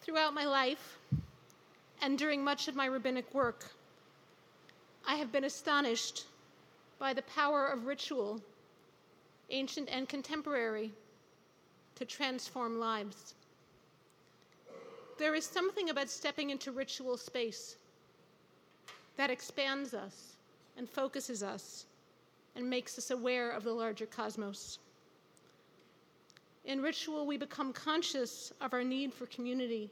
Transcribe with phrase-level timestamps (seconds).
[0.00, 0.98] Throughout my life
[2.00, 3.70] and during much of my rabbinic work,
[5.06, 6.24] I have been astonished
[6.98, 8.40] by the power of ritual,
[9.50, 10.92] ancient and contemporary,
[11.96, 13.34] to transform lives.
[15.18, 17.76] There is something about stepping into ritual space
[19.18, 20.36] that expands us
[20.78, 21.84] and focuses us
[22.56, 24.78] and makes us aware of the larger cosmos.
[26.70, 29.90] In ritual, we become conscious of our need for community,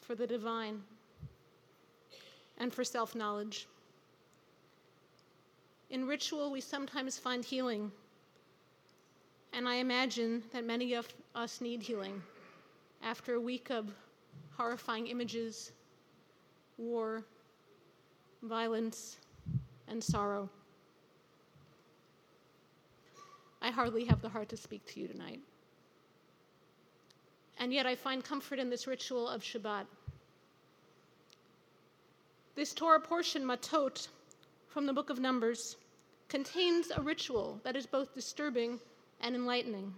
[0.00, 0.80] for the divine,
[2.58, 3.66] and for self knowledge.
[5.90, 7.90] In ritual, we sometimes find healing,
[9.52, 12.22] and I imagine that many of us need healing
[13.02, 13.90] after a week of
[14.56, 15.72] horrifying images,
[16.76, 17.24] war,
[18.44, 19.16] violence,
[19.88, 20.48] and sorrow.
[23.60, 25.40] I hardly have the heart to speak to you tonight.
[27.58, 29.86] And yet I find comfort in this ritual of Shabbat.
[32.54, 34.08] This Torah portion, Matot,
[34.68, 35.76] from the book of Numbers,
[36.28, 38.78] contains a ritual that is both disturbing
[39.20, 39.94] and enlightening.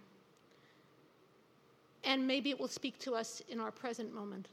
[2.04, 4.48] And maybe it will speak to us in our present moment.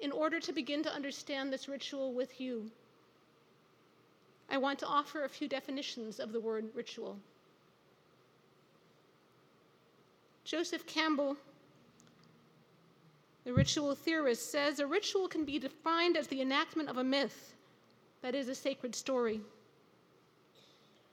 [0.00, 2.70] In order to begin to understand this ritual with you,
[4.50, 7.18] I want to offer a few definitions of the word ritual.
[10.46, 11.36] Joseph Campbell,
[13.42, 17.56] the ritual theorist, says a ritual can be defined as the enactment of a myth
[18.22, 19.40] that is a sacred story.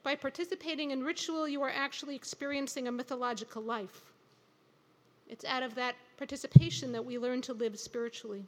[0.04, 4.12] By participating in ritual, you are actually experiencing a mythological life.
[5.28, 8.46] It's out of that participation that we learn to live spiritually.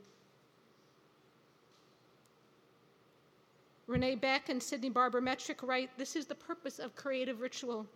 [3.89, 7.89] Renee Beck and Sydney Barbara Metrick write this is the purpose of creative ritual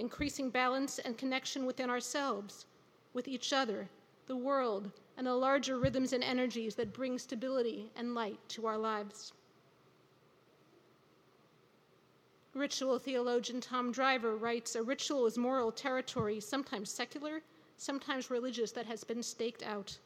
[0.00, 2.66] increasing balance and connection within ourselves,
[3.12, 3.88] with each other,
[4.26, 8.78] the world, and the larger rhythms and energies that bring stability and light to our
[8.78, 9.34] lives.
[12.54, 17.42] Ritual theologian Tom Driver writes A ritual is moral territory, sometimes secular,
[17.76, 19.96] sometimes religious, that has been staked out.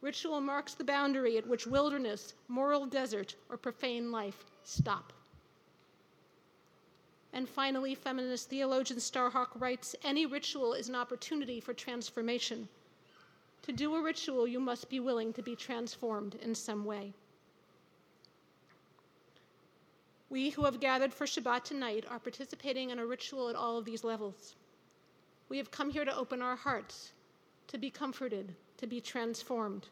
[0.00, 5.12] Ritual marks the boundary at which wilderness, moral desert, or profane life stop.
[7.36, 12.66] And finally, feminist theologian Starhawk writes Any ritual is an opportunity for transformation.
[13.64, 17.12] To do a ritual, you must be willing to be transformed in some way.
[20.30, 23.84] We who have gathered for Shabbat tonight are participating in a ritual at all of
[23.84, 24.54] these levels.
[25.50, 27.12] We have come here to open our hearts,
[27.66, 29.88] to be comforted, to be transformed.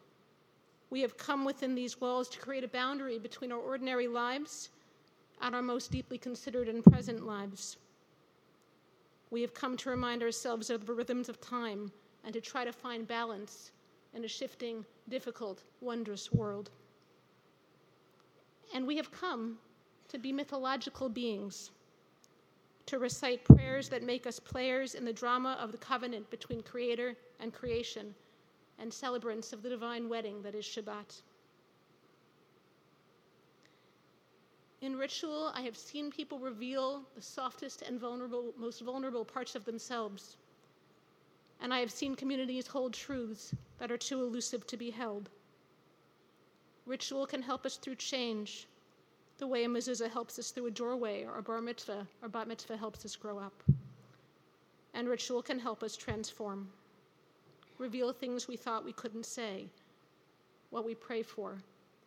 [0.89, 4.69] We have come within these walls to create a boundary between our ordinary lives
[5.41, 7.77] and our most deeply considered and present lives.
[9.31, 11.91] We have come to remind ourselves of the rhythms of time
[12.23, 13.71] and to try to find balance
[14.13, 16.71] in a shifting, difficult, wondrous world.
[18.73, 19.57] And we have come
[20.09, 21.71] to be mythological beings,
[22.85, 27.15] to recite prayers that make us players in the drama of the covenant between Creator
[27.39, 28.13] and creation,
[28.79, 31.21] and celebrants of the divine wedding that is Shabbat.
[34.85, 39.65] In ritual, I have seen people reveal the softest and vulnerable, most vulnerable parts of
[39.65, 40.37] themselves.
[41.59, 45.31] And I have seen communities hold truths that are too elusive to be held.
[46.85, 48.67] Ritual can help us through change,
[49.39, 52.47] the way a mezuzah helps us through a doorway, or a bar mitzvah or bat
[52.47, 53.63] mitzvah helps us grow up.
[54.93, 56.69] And ritual can help us transform,
[57.79, 59.65] reveal things we thought we couldn't say,
[60.69, 61.57] what we pray for,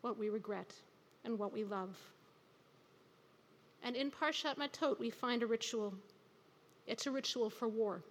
[0.02, 0.72] what we regret,
[1.24, 1.98] and what we love.
[3.82, 5.94] And in Parshat Matot, we find a ritual.
[6.86, 8.02] It's a ritual for war.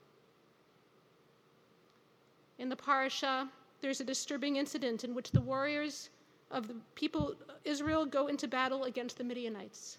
[2.58, 3.50] In the Parsha,
[3.82, 6.10] there's a disturbing incident in which the warriors
[6.50, 9.98] of the people Israel go into battle against the Midianites.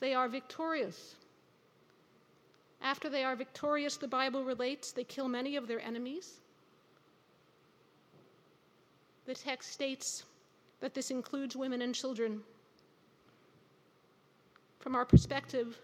[0.00, 1.16] They are victorious.
[2.80, 6.40] After they are victorious, the Bible relates they kill many of their enemies.
[9.26, 10.24] The text states
[10.80, 12.42] that this includes women and children.
[14.86, 15.76] From our perspective,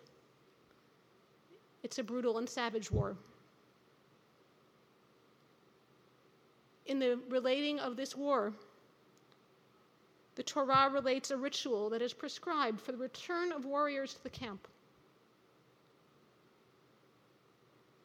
[1.82, 3.16] it's a brutal and savage war.
[6.86, 8.52] In the relating of this war,
[10.36, 14.30] the Torah relates a ritual that is prescribed for the return of warriors to the
[14.30, 14.68] camp.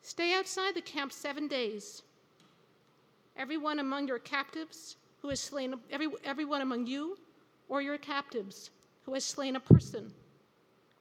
[0.02, 2.02] Stay outside the camp seven days.
[3.38, 7.20] Everyone among your captives who has slain, every, everyone among you
[7.70, 8.72] or your captives
[9.06, 10.12] who has slain a person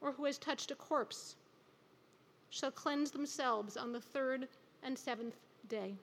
[0.07, 1.35] or who has touched a corpse
[2.51, 4.47] shall cleanse themselves on the third
[4.83, 5.37] and seventh
[5.69, 5.95] day.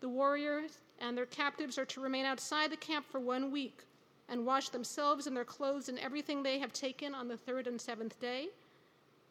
[0.00, 3.84] The warriors and their captives are to remain outside the camp for one week
[4.28, 7.78] and wash themselves and their clothes and everything they have taken on the third and
[7.78, 8.48] seventh day.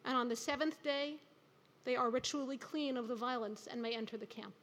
[0.04, 1.16] And on the seventh day,
[1.84, 4.54] they are ritually clean of the violence and may enter the camp.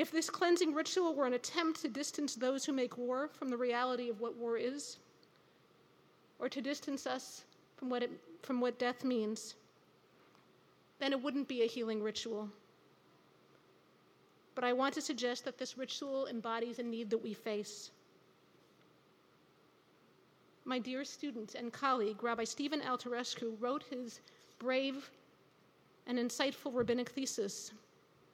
[0.00, 3.56] If this cleansing ritual were an attempt to distance those who make war from the
[3.58, 4.96] reality of what war is,
[6.38, 7.42] or to distance us
[7.76, 8.10] from what, it,
[8.40, 9.56] from what death means,
[11.00, 12.48] then it wouldn't be a healing ritual.
[14.54, 17.90] But I want to suggest that this ritual embodies a need that we face.
[20.64, 24.20] My dear student and colleague, Rabbi Stephen Alterescu, wrote his
[24.58, 25.10] brave
[26.06, 27.72] and insightful rabbinic thesis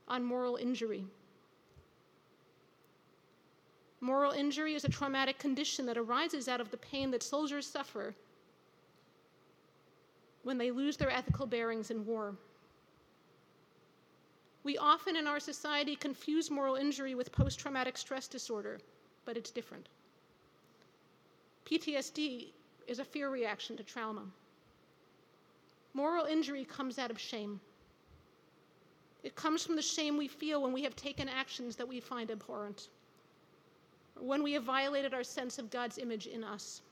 [0.07, 1.05] on moral injury.
[4.01, 8.15] Moral injury is a traumatic condition that arises out of the pain that soldiers suffer
[10.43, 12.37] when they lose their ethical bearings in war.
[14.65, 18.81] We often in our society confuse moral injury with post traumatic stress disorder,
[19.25, 19.89] but it's different.
[21.65, 22.49] PTSD
[22.87, 24.23] is a fear reaction to trauma.
[25.95, 27.61] Moral injury comes out of shame.
[29.23, 32.31] It comes from the shame we feel when we have taken actions that we find
[32.31, 32.89] abhorrent
[34.21, 36.83] when we have violated our sense of God's image in us.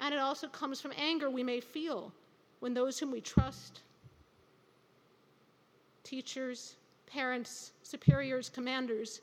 [0.00, 2.12] And it also comes from anger we may feel
[2.60, 3.80] when those whom we trust,
[6.04, 9.20] teachers, parents, superiors, commanders,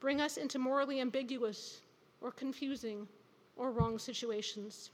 [0.00, 1.80] bring us into morally ambiguous
[2.20, 3.06] or confusing
[3.56, 4.90] or wrong situations.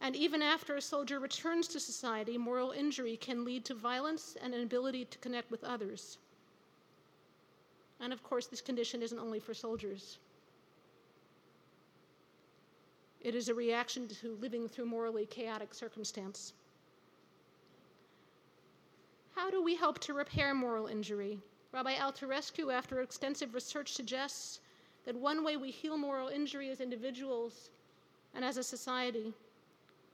[0.00, 4.54] And even after a soldier returns to society, moral injury can lead to violence and
[4.54, 6.18] an ability to connect with others.
[8.00, 10.18] And of course, this condition isn't only for soldiers.
[13.20, 16.52] It is a reaction to living through morally chaotic circumstance.
[19.34, 21.38] How do we help to repair moral injury?
[21.72, 24.60] Rabbi Alterescu, after extensive research, suggests
[25.04, 27.70] that one way we heal moral injury as individuals
[28.34, 29.34] and as a society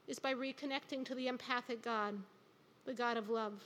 [0.09, 2.19] is by reconnecting to the empathic God,
[2.85, 3.63] the God of love.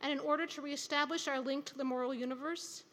[0.00, 2.84] And in order to reestablish our link to the moral universe,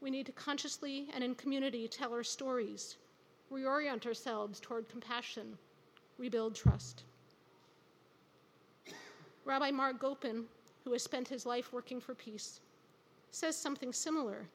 [0.00, 2.96] we need to consciously and in community tell our stories,
[3.52, 5.58] reorient ourselves toward compassion,
[6.18, 7.04] rebuild trust.
[9.44, 10.44] Rabbi Marc Gopin,
[10.84, 12.60] who has spent his life working for peace,
[13.30, 14.48] says something similar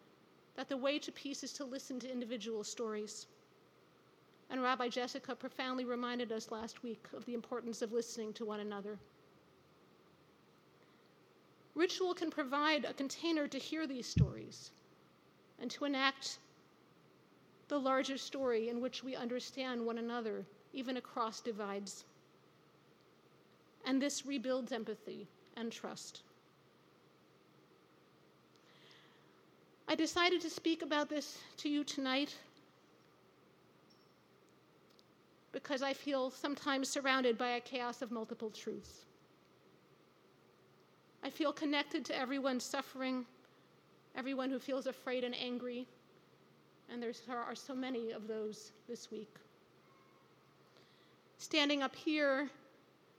[0.55, 3.27] that the way to peace is to listen to individual stories.
[4.49, 8.61] And Rabbi Jessica profoundly reminded us last week of the importance of listening to one
[8.61, 8.97] another.
[11.75, 14.71] Ritual can provide a container to hear these stories
[15.59, 16.39] and to enact
[17.67, 22.05] the larger story in which we understand one another, even across divides.
[23.85, 25.27] And this rebuilds empathy
[25.57, 26.21] and trust.
[29.87, 32.35] I decided to speak about this to you tonight
[35.51, 39.05] because I feel sometimes surrounded by a chaos of multiple truths.
[41.25, 43.25] I feel connected to everyone suffering,
[44.15, 45.87] everyone who feels afraid and angry,
[46.87, 49.33] and there are so many of those this week.
[51.39, 52.47] Standing up here,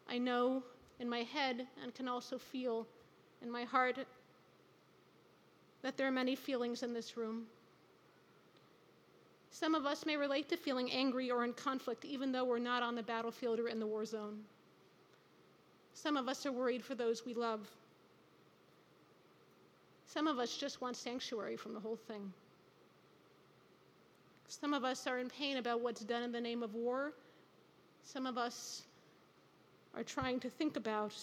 [0.08, 0.62] I know
[1.00, 2.86] in my head and can also feel
[3.42, 3.98] in my heart
[5.82, 7.46] that there are many feelings in this room.
[9.50, 12.84] Some of us may relate to feeling angry or in conflict even though we're not
[12.84, 14.44] on the battlefield or in the war zone.
[15.92, 17.68] Some of us are worried for those we love.
[20.06, 22.32] Some of us just want sanctuary from the whole thing.
[24.48, 27.12] Some of us are in pain about what's done in the name of war.
[28.02, 28.82] Some of us
[29.94, 31.14] are trying to think about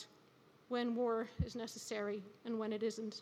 [0.67, 3.21] when war is necessary and when it isn't.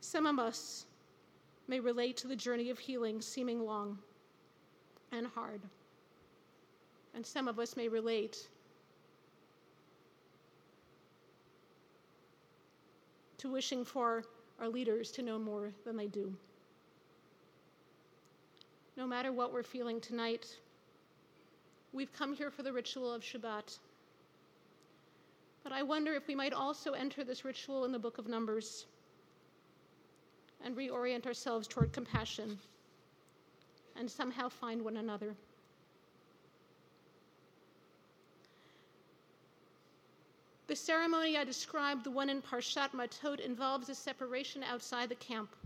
[0.00, 0.86] Some of us
[1.68, 3.98] may relate to the journey of healing seeming long
[5.12, 5.60] and hard.
[7.14, 8.48] And some of us may relate
[13.38, 14.24] to wishing for
[14.60, 16.34] our leaders to know more than they do.
[18.96, 20.46] No matter what we're feeling tonight,
[21.92, 23.78] we've come here for the ritual of Shabbat.
[25.62, 28.86] But I wonder if we might also enter this ritual in the book of Numbers
[30.64, 32.58] and reorient ourselves toward compassion
[33.96, 35.36] and somehow find one another.
[40.68, 45.56] The ceremony I described, the one in Parshat Matot, involves a separation outside the camp.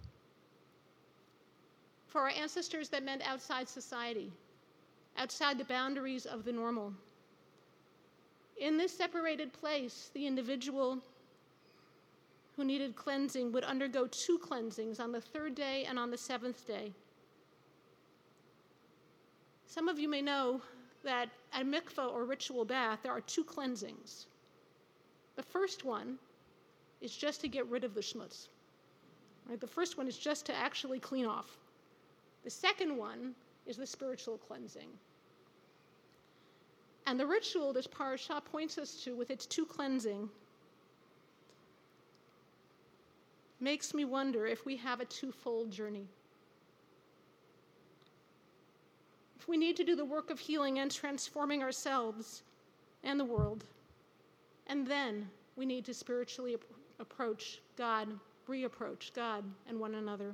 [2.06, 4.32] For our ancestors, that meant outside society.
[5.16, 6.92] outside the boundaries of the normal.
[8.59, 10.99] In this separated place, the individual
[12.56, 16.66] who needed cleansing would undergo two cleansings on the third day and on the seventh
[16.66, 16.92] day.
[19.66, 20.61] Some of you may know
[21.02, 24.26] that at mikvah or ritual bath, there are two cleansings.
[25.36, 26.18] The first one
[27.00, 28.48] is just to get rid of the schmutz.
[29.48, 29.60] Right?
[29.60, 31.58] The first one is just to actually clean off.
[32.44, 33.34] The second one
[33.66, 34.88] is the spiritual cleansing.
[37.06, 40.28] And the ritual this parasha points us to with its two cleansing
[43.60, 46.06] makes me wonder if we have a twofold journey.
[49.38, 52.42] If we need to do the work of healing and transforming ourselves
[53.02, 53.64] and the world,
[54.72, 56.56] and then we need to spiritually
[56.98, 58.08] approach God,
[58.48, 60.32] reapproach God and one another.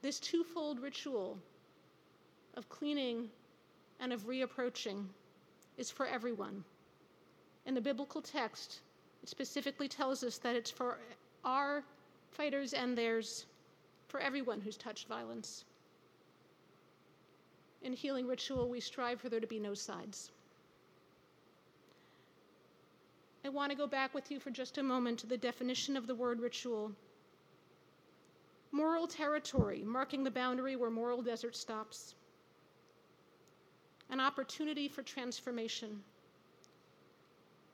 [0.00, 1.36] This twofold ritual
[2.54, 3.28] of cleaning
[4.00, 5.04] and of reapproaching
[5.76, 6.64] is for everyone.
[7.66, 8.80] In the biblical text,
[9.22, 10.96] it specifically tells us that it's for
[11.44, 11.84] our
[12.30, 13.44] fighters and theirs,
[14.08, 15.66] for everyone who's touched violence.
[17.82, 20.30] In healing ritual, we strive for there to be no sides.
[23.44, 26.06] I want to go back with you for just a moment to the definition of
[26.06, 26.92] the word ritual.
[28.72, 32.14] Moral territory, marking the boundary where moral desert stops
[34.10, 36.02] an opportunity for transformation,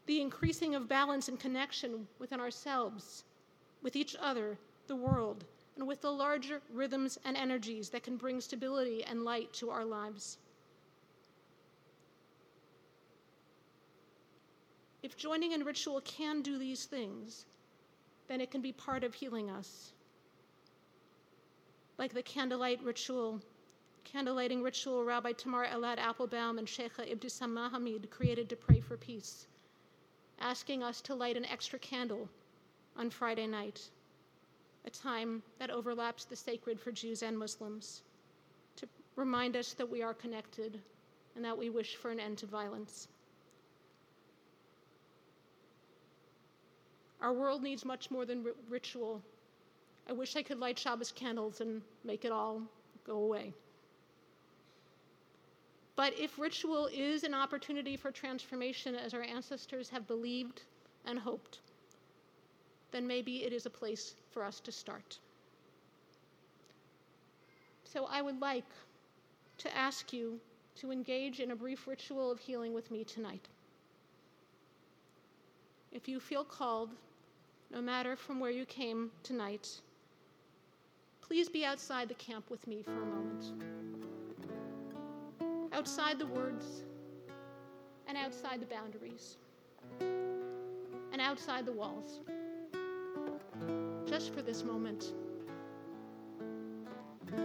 [0.06, 3.24] the increasing of balance and connection within ourselves,
[3.82, 5.44] with each other, the world,
[5.76, 9.84] and with the larger rhythms and energies that can bring stability and light to our
[9.84, 10.38] lives.
[15.02, 17.46] If joining in ritual can do these things,
[18.28, 19.92] then it can be part of healing us.
[21.98, 23.40] Like the candlelight ritual
[24.04, 29.46] candlelighting ritual Rabbi Tamar Elad Appelbaum and Sheikha Ibtisam Mahamid created to pray for peace,
[30.40, 32.28] asking us to light an extra candle
[32.96, 33.88] on Friday night,
[34.84, 38.02] a time that overlaps the sacred for Jews and Muslims,
[38.76, 40.80] to remind us that we are connected
[41.36, 43.08] and that we wish for an end to violence.
[47.20, 49.22] Our world needs much more than ritual.
[50.08, 52.62] I wish I could light Shabbos candles and make it all
[53.04, 53.52] go away.
[55.96, 60.62] But if ritual is an opportunity for transformation as our ancestors have believed
[61.04, 61.58] and hoped,
[62.90, 65.18] then maybe it is a place for us to start.
[67.84, 68.64] So I would like
[69.58, 70.40] to ask you
[70.76, 73.46] to engage in a brief ritual of healing with me tonight.
[75.92, 76.90] If you feel called,
[77.72, 79.68] no matter from where you came tonight,
[81.20, 83.52] please be outside the camp with me for a moment
[85.80, 86.82] outside the words
[88.06, 89.38] and outside the boundaries
[90.00, 92.20] and outside the walls.
[94.06, 95.14] Just for this moment.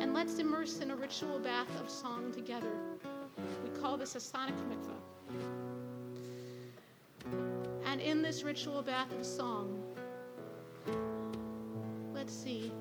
[0.02, 2.74] And let's immerse in a ritual bath of song together.
[3.64, 5.00] We call this a sonic mikvah.
[7.86, 9.82] And in this ritual bath of song,
[12.36, 12.72] see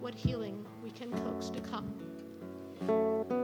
[0.00, 3.43] what healing we can coax to come.